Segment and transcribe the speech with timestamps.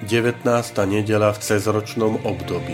[0.00, 0.40] 19.
[0.88, 2.72] nedela v cezročnom období.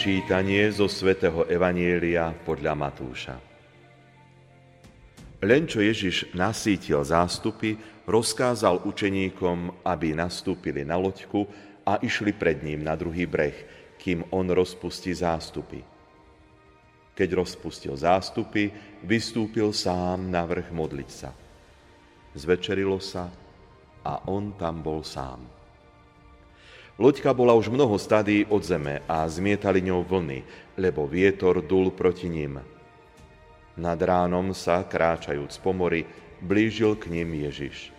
[0.00, 3.36] Čítanie zo svätého Evanielia podľa Matúša.
[5.44, 7.76] Len čo Ježiš nasítil zástupy,
[8.08, 11.44] rozkázal učeníkom, aby nastúpili na loďku
[11.84, 13.68] a išli pred ním na druhý breh,
[14.00, 15.97] kým on rozpustí zástupy.
[17.18, 18.70] Keď rozpustil zástupy,
[19.02, 21.34] vystúpil sám na vrch modliť sa.
[22.38, 23.26] Zvečerilo sa
[24.06, 25.42] a on tam bol sám.
[26.94, 30.46] Loďka bola už mnoho stadí od zeme a zmietali ňou vlny,
[30.78, 32.62] lebo vietor dul proti ním.
[33.78, 36.06] Nad ránom sa, kráčajúc po mori,
[36.38, 37.90] blížil k ním Ježiš.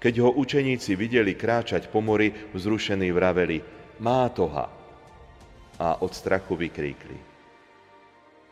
[0.00, 3.60] Keď ho učeníci videli kráčať po mori, vzrušení vraveli,
[4.00, 4.68] má toha.
[5.76, 7.37] A od strachu vykríkli.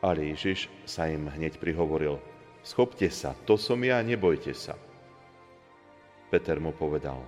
[0.06, 2.22] Ale Ježiš sa im hneď prihovoril,
[2.62, 4.78] schopte sa, to som ja, nebojte sa.
[6.30, 7.18] Peter mu povedal,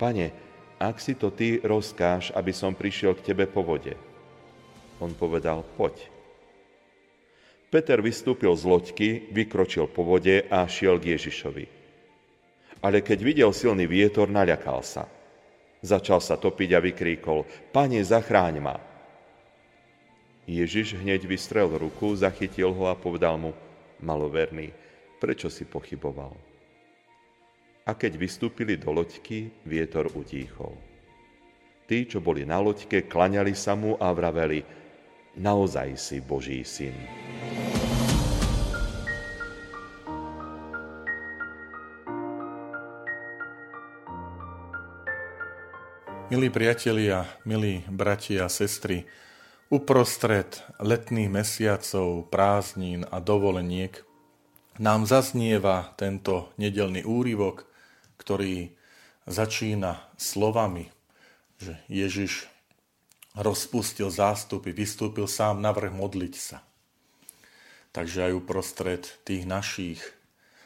[0.00, 0.32] Pane,
[0.80, 3.92] ak si to ty rozkáš, aby som prišiel k tebe po vode.
[5.04, 6.08] On povedal, poď.
[7.68, 11.64] Peter vystúpil z loďky, vykročil po vode a šiel k Ježišovi.
[12.80, 15.04] Ale keď videl silný vietor, naľakal sa.
[15.84, 18.89] Začal sa topiť a vykríkol, Pane, zachráň ma.
[20.50, 23.54] Ježiš hneď vystrel ruku, zachytil ho a povedal mu,
[24.02, 24.74] maloverný,
[25.22, 26.34] prečo si pochyboval?
[27.86, 30.74] A keď vystúpili do loďky, vietor utíchol.
[31.86, 34.66] Tí, čo boli na loďke, klaňali sa mu a vraveli,
[35.38, 36.98] naozaj si Boží syn.
[46.30, 49.06] Milí priatelia, milí bratia a sestry,
[49.70, 54.02] Uprostred letných mesiacov, prázdnin a dovoleniek
[54.82, 57.70] nám zaznieva tento nedelný úryvok,
[58.18, 58.74] ktorý
[59.30, 60.90] začína slovami,
[61.62, 62.50] že Ježiš
[63.38, 66.66] rozpustil zástupy, vystúpil sám na vrch modliť sa.
[67.94, 70.02] Takže aj uprostred tých našich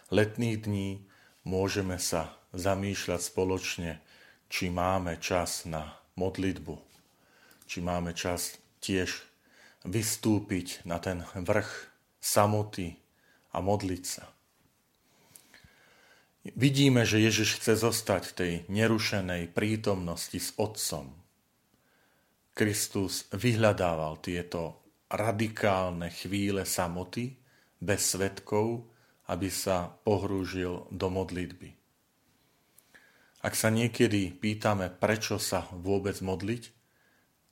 [0.08, 1.04] letných dní
[1.44, 4.00] môžeme sa zamýšľať spoločne,
[4.48, 6.80] či máme čas na modlitbu,
[7.68, 9.24] či máme čas tiež
[9.88, 11.88] vystúpiť na ten vrch
[12.20, 13.00] samoty
[13.56, 14.28] a modliť sa.
[16.44, 21.16] Vidíme, že Ježiš chce zostať v tej nerušenej prítomnosti s Otcom.
[22.52, 27.40] Kristus vyhľadával tieto radikálne chvíle samoty
[27.80, 28.84] bez svetkov,
[29.24, 31.72] aby sa pohrúžil do modlitby.
[33.44, 36.83] Ak sa niekedy pýtame, prečo sa vôbec modliť,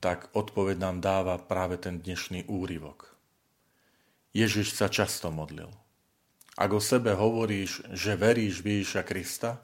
[0.03, 3.15] tak odpoveď nám dáva práve ten dnešný úryvok.
[4.35, 5.71] Ježiš sa často modlil.
[6.59, 9.63] Ak o sebe hovoríš, že veríš v Ježiša Krista,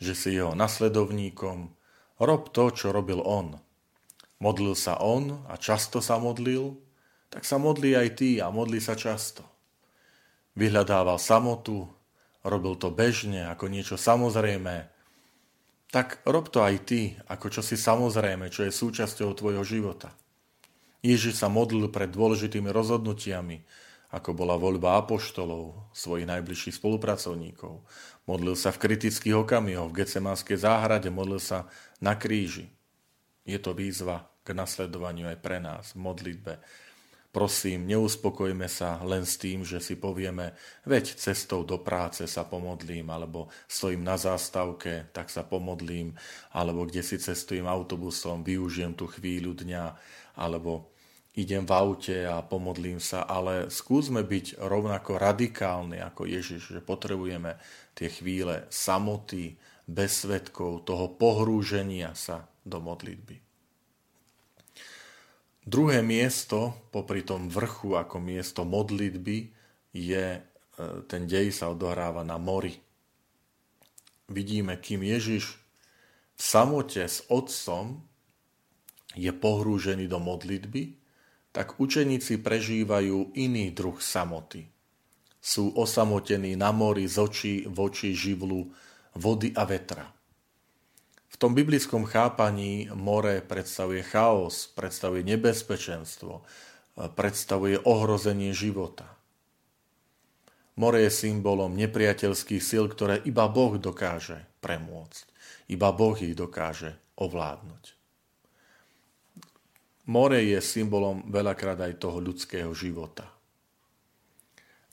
[0.00, 1.68] že si jeho nasledovníkom,
[2.16, 3.60] rob to, čo robil on.
[4.40, 6.80] Modlil sa on a často sa modlil,
[7.28, 9.44] tak sa modlí aj ty a modlí sa často.
[10.56, 11.84] Vyhľadával samotu,
[12.40, 14.88] robil to bežne ako niečo samozrejmé,
[15.88, 20.12] tak rob to aj ty, ako čo si samozrejme, čo je súčasťou tvojho života.
[21.00, 23.64] Ježiš sa modlil pred dôležitými rozhodnutiami,
[24.08, 27.84] ako bola voľba apoštolov, svojich najbližších spolupracovníkov.
[28.24, 31.68] Modlil sa v kritických okamihoch, v Getsemanskej záhrade, modlil sa
[32.00, 32.72] na kríži.
[33.44, 36.60] Je to výzva k nasledovaniu aj pre nás v modlitbe
[37.38, 43.14] Prosím, neuspokojme sa len s tým, že si povieme, veď cestou do práce sa pomodlím,
[43.14, 46.18] alebo stojím na zástavke, tak sa pomodlím,
[46.50, 49.84] alebo kde si cestujem autobusom, využijem tú chvíľu dňa,
[50.34, 50.90] alebo
[51.38, 57.54] idem v aute a pomodlím sa, ale skúsme byť rovnako radikálni ako Ježiš, že potrebujeme
[57.94, 59.54] tie chvíle samoty,
[59.86, 63.47] bez svetkov, toho pohrúženia sa do modlitby.
[65.68, 69.52] Druhé miesto, popri tom vrchu ako miesto modlitby,
[69.92, 70.42] je, e,
[71.04, 72.72] ten dej sa odohráva na mori.
[74.32, 75.60] Vidíme, kým Ježiš
[76.32, 78.00] v samote s Otcom
[79.12, 80.96] je pohrúžený do modlitby,
[81.52, 84.72] tak učeníci prežívajú iný druh samoty.
[85.36, 88.72] Sú osamotení na mori z očí v oči živlu
[89.12, 90.17] vody a vetra.
[91.38, 96.42] Tom biblickom chápaní more predstavuje chaos, predstavuje nebezpečenstvo,
[97.14, 99.06] predstavuje ohrozenie života.
[100.78, 105.26] More je symbolom nepriateľských síl, ktoré iba Boh dokáže premôcť.
[105.70, 107.94] Iba Boh ich dokáže ovládnuť.
[110.10, 113.30] More je symbolom veľakrát aj toho ľudského života.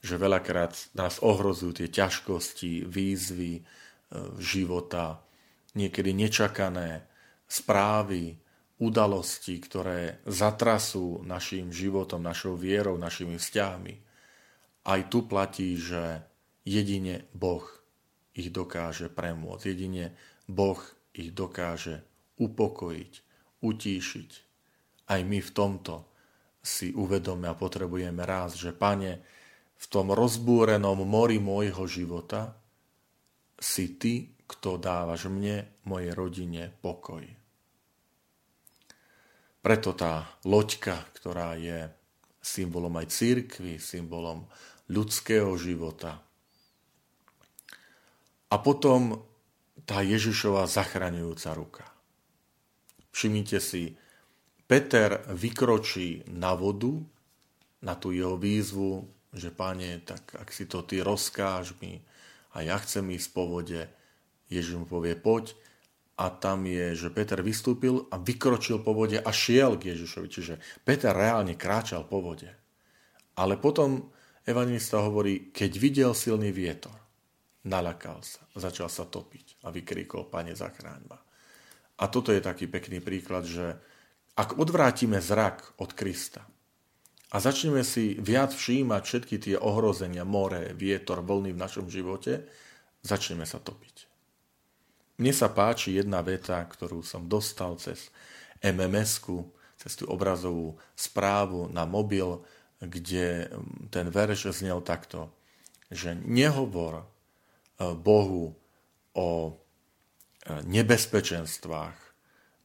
[0.06, 3.62] Že veľakrát nás ohrozujú tie ťažkosti, výzvy e,
[4.38, 5.25] života,
[5.75, 7.06] niekedy nečakané
[7.45, 8.39] správy,
[8.75, 14.06] udalosti, ktoré zatrasú našim životom, našou vierou, našimi vzťahmi
[14.86, 16.22] aj tu platí, že
[16.62, 17.66] jedine Boh
[18.38, 19.63] ich dokáže premôcť.
[19.66, 20.13] Jedine
[20.45, 20.77] Boh
[21.18, 22.06] ich dokáže
[22.38, 23.13] upokojiť,
[23.66, 24.31] utíšiť.
[25.10, 26.06] Aj my v tomto
[26.62, 29.21] si uvedome a potrebujeme raz, že Pane,
[29.75, 32.57] v tom rozbúrenom mori môjho života
[33.60, 37.25] si Ty, kto dávaš mne, mojej rodine pokoj.
[39.66, 41.90] Preto tá loďka, ktorá je
[42.38, 44.46] symbolom aj církvy, symbolom
[44.94, 46.22] ľudského života.
[48.54, 49.25] A potom
[49.90, 51.86] tá Ježišova zachraňujúca ruka.
[53.10, 53.98] Všimnite si,
[54.69, 57.02] Peter vykročí na vodu,
[57.81, 62.02] na tú jeho výzvu, že páne, tak ak si to ty rozkáž mi
[62.56, 63.84] a ja chcem ísť po vode,
[64.48, 65.52] Ježiš mu povie poď
[66.16, 70.28] a tam je, že Peter vystúpil a vykročil po vode a šiel k Ježišovi.
[70.31, 70.54] Čiže
[70.88, 72.48] Peter reálne kráčal po vode.
[73.36, 74.16] Ale potom
[74.48, 76.96] Evangelista hovorí, keď videl silný vietor,
[77.68, 81.19] nalakal sa, začal sa topiť a vykríkol, Pane, zachráň ma.
[82.00, 83.75] A toto je taký pekný príklad, že
[84.40, 86.48] ak odvrátime zrak od Krista
[87.33, 92.45] a začneme si viac všímať všetky tie ohrozenia, more, vietor, vlny v našom živote,
[93.01, 94.06] začneme sa topiť.
[95.16, 98.12] Mne sa páči jedna veta, ktorú som dostal cez
[98.60, 99.48] MMS-ku,
[99.80, 102.44] cez tú obrazovú správu na mobil,
[102.83, 105.31] kde mm, ten verš znel takto,
[105.88, 107.06] že nehovor e,
[107.95, 108.54] Bohu
[109.16, 109.51] o e,
[110.68, 111.98] nebezpečenstvách,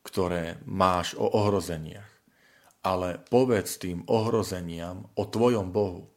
[0.03, 2.09] ktoré máš, o ohrozeniach,
[2.81, 6.09] ale povedz tým ohrozeniam o tvojom Bohu.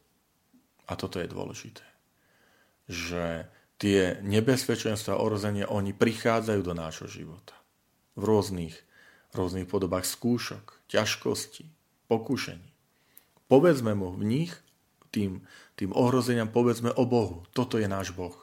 [0.88, 1.84] A toto je dôležité.
[2.88, 3.48] Že
[3.80, 7.56] tie nebezpečenstva a ohrozenia, oni prichádzajú do nášho života.
[8.16, 8.76] V rôznych,
[9.36, 11.68] rôznych podobách skúšok, ťažkostí,
[12.08, 12.70] pokušení.
[13.48, 14.52] Povedzme mu v nich,
[15.12, 15.44] tým,
[15.78, 17.44] tým ohrozeniam, povedzme o Bohu.
[17.52, 18.34] Toto je náš Boh.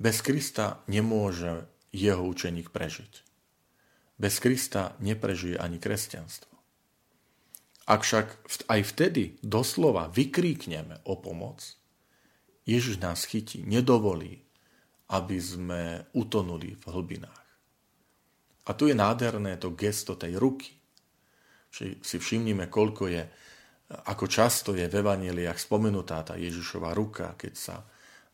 [0.00, 3.29] Bez Krista nemôže jeho učeník prežiť.
[4.20, 6.52] Bez Krista neprežije ani kresťanstvo.
[7.88, 8.26] Ak však
[8.68, 11.64] aj vtedy doslova vykríkneme o pomoc,
[12.68, 14.44] Ježiš nás chytí, nedovolí,
[15.10, 17.46] aby sme utonuli v hlbinách.
[18.68, 20.80] A tu je nádherné to gesto tej ruky
[21.70, 23.22] si všimnime, koľko je,
[24.10, 27.76] ako často je v evaneliách spomenutá tá Ježišova ruka, keď sa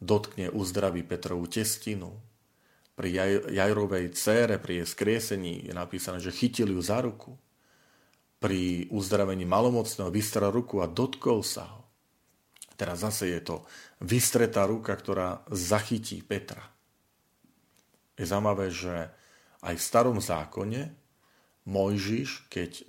[0.01, 2.17] dotkne, uzdraví Petrovú testinu.
[2.97, 3.13] Pri
[3.53, 7.37] Jajrovej cére, pri jej skriesení je napísané, že chytil ju za ruku.
[8.41, 11.85] Pri uzdravení malomocného vystrel ruku a dotkol sa ho.
[12.77, 13.57] Teraz zase je to
[14.01, 16.65] vystretá ruka, ktorá zachytí Petra.
[18.17, 19.13] Je zaujímavé, že
[19.61, 20.93] aj v starom zákone
[21.67, 22.85] Mojžiš, keď e,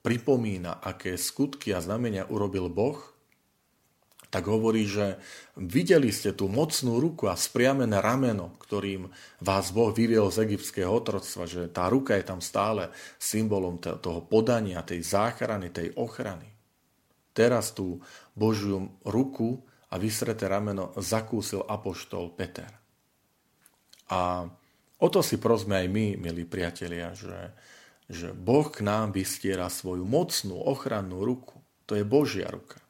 [0.00, 2.96] pripomína, aké skutky a znamenia urobil Boh,
[4.30, 5.18] tak hovorí, že
[5.58, 9.10] videli ste tú mocnú ruku a spriamené rameno, ktorým
[9.42, 14.86] vás Boh vyviel z egyptského otroctva, že tá ruka je tam stále symbolom toho podania,
[14.86, 16.46] tej záchrany, tej ochrany.
[17.34, 17.98] Teraz tú
[18.32, 22.70] Božiu ruku a vysreté rameno zakúsil apoštol Peter.
[24.14, 24.46] A
[25.02, 27.54] o to si prosme aj my, milí priatelia, že
[28.10, 31.62] že Boh k nám vystiera svoju mocnú ochrannú ruku.
[31.86, 32.82] To je Božia ruka.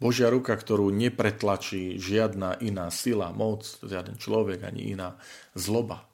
[0.00, 5.20] Božia ruka, ktorú nepretlačí žiadna iná sila, moc, žiaden človek ani iná
[5.52, 6.08] zloba.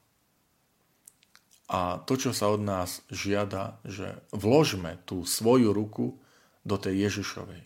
[1.70, 6.18] A to, čo sa od nás žiada, že vložme tú svoju ruku
[6.66, 7.62] do tej Ježišovej.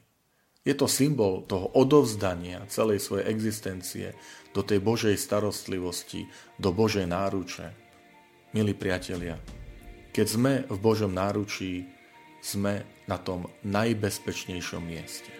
[0.60, 4.12] Je to symbol toho odovzdania celej svojej existencie
[4.52, 6.28] do tej Božej starostlivosti,
[6.60, 7.72] do Božej náruče.
[8.52, 9.40] Milí priatelia,
[10.12, 11.88] keď sme v Božom náručí,
[12.44, 15.39] sme na tom najbezpečnejšom mieste.